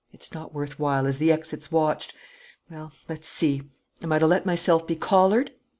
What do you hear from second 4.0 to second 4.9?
am I to let myself